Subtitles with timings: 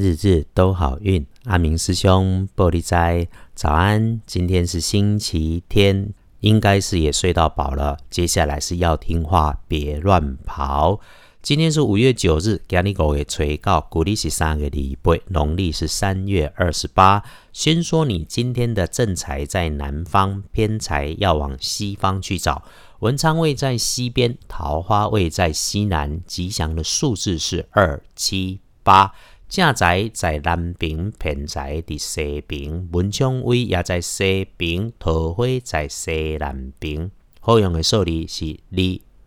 [0.00, 1.24] 日日都好运。
[1.44, 4.20] 阿明师兄，玻璃斋，早安！
[4.26, 7.98] 今天是星期天，应该是也睡到饱了。
[8.08, 11.00] 接下来是要听话，别乱跑。
[11.42, 17.22] 今天是五月九日，今日五月初告，古历是三月礼拜，农历是三月二十八。
[17.52, 22.62] 先说你今天的正财在南方，偏财要往西方去找。
[22.98, 29.14] 文昌位在西边，桃花位在西南，吉祥的数字是二七八。
[29.50, 37.10] 正宅在南边，偏宅伫西边，文昌位也在西边，桃花在西南边。
[37.40, 38.78] 好用的数字是二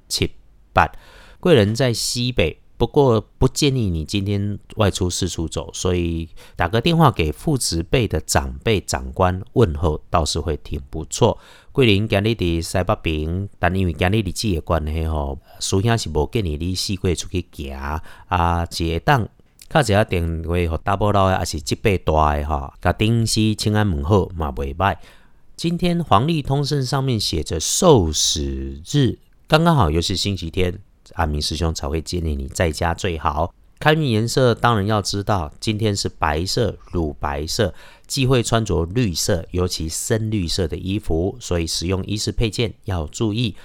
[0.07, 0.31] 七
[0.71, 0.89] 八。
[1.41, 11.37] 贵人在西北，不过不建议你今天外出四处走，所以打个电话给父执辈的长辈长官问候，倒是会挺不错。
[11.73, 17.75] 桂林今日伫西北边，但因为今日日子的关系吼，师兄是无建议你四过出去行
[18.29, 19.27] 啊，一当。
[19.73, 24.97] 卡一下电话互大波老的，也是即辈大的哈，甲顶西请安问好嘛袂歹。
[25.55, 30.77] 今天黄历通胜上面写着受死日，刚刚好又是星期天，
[31.13, 33.51] 阿明师兄才会建议你在家最好。
[33.79, 37.73] 开运颜色当然要知道，今天是白色、乳白色，
[38.05, 43.55] 忌讳穿着绿色，尤其深绿色的衣服，所以使用衣饰配件要注意。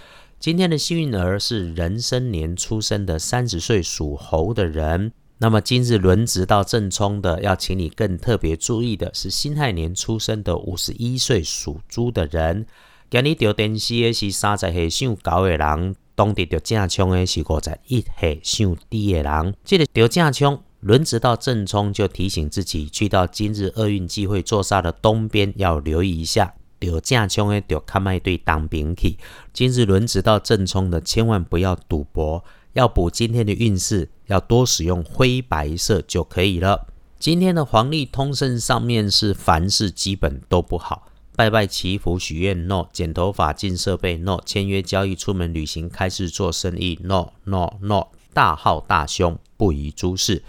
[0.41, 5.13] 今天的幸运儿是壬申年出生的三十岁属猴的人。
[5.41, 12.67] 那么今日轮值到正冲的，要请你更特别注意的是辛亥年出生的五十一岁属猪的人。
[13.09, 19.55] 今日钓电视的是三十岁上高的人，当地钓正冲的是五十一岁上低的人。
[19.65, 26.55] 这个钓正冲轮值到正冲，就提醒自己去到今日厄运机会坐煞的东边，要留意一下。
[26.81, 29.17] 钓正冲的钓看卖对当兵去。
[29.53, 32.45] 今日轮值到正冲的，千万不要赌博。
[32.73, 36.87] 要补今天的运势，要多使用灰白色就可以了。
[37.19, 50.45] 今天的黄历通胜上面是凡事基本都不好，拜拜祈福许愿 no，剪头发进设备 no，签约交易出门旅行开始做生意 no no no，大号大凶不宜诸事。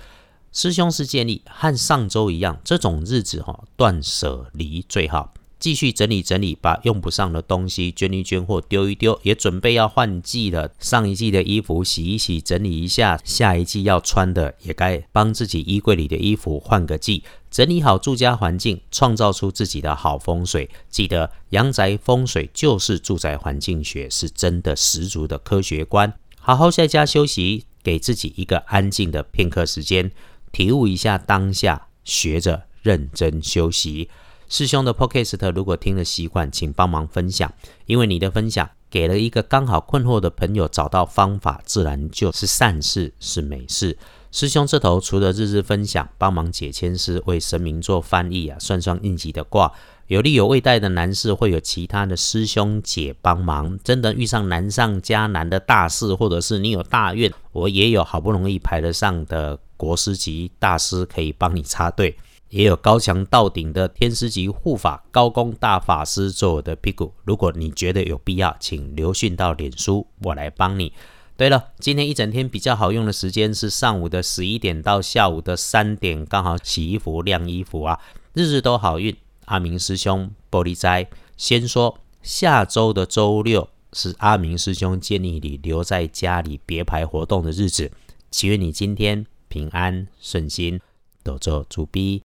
[0.51, 5.33] 师兄是建议和上周一样，这种日子哈断舍离最好。
[5.59, 10.71] 继续整理整理，把用不上的东西捐一捐或丢一丢，也准备要换季了。
[10.79, 20.69] 上一季的衣服洗一洗，整理一下，下一季要穿的也该帮自己衣柜里的衣服换个季，整理好住家环境，创造出自己的好风水。
[20.89, 26.13] 记得阳宅风水就是住宅环境学，是真的十足的科学观。
[26.39, 30.09] 好好在家休息，给自己一个安静的片刻时间，
[30.53, 34.09] 体悟一下当下，学着认真休息。
[34.49, 37.53] 师兄的 podcast 如果听了习惯，请帮忙分享，
[37.85, 43.95] 因为你的分享给了一个刚好困惑的朋友找到方法，自然就是善事，是美事。
[44.31, 49.71] 师兄这头除了日日分享，帮忙解签师，为神明做翻译啊，算算应急的卦，
[50.07, 53.77] 有利有未带的难事，会有其他的师兄姐帮忙。
[53.83, 62.17] 真的遇上难上加难的大事，或者是你有大愿，我也有好不容易排得上的国师级大师可以帮你插队。
[62.49, 67.13] 也有高墙到顶的天师级护法高功大法师做我的屁股。
[67.23, 70.91] 如果你觉得有必要，请留讯到脸书，我来帮你。
[71.37, 77.97] 对了，今天一整天比较好用的时间是上午的十一点到下午的三点，刚好洗衣服、晾衣服啊，
[78.33, 79.15] 日日都好运。
[79.45, 87.89] 阿明师兄玻璃斋，先说下周的周六是阿明师兄建议你留在家里别排活动的日子，
[88.29, 90.79] 祈愿你今天平安顺心，
[91.23, 92.17] 多做主逼。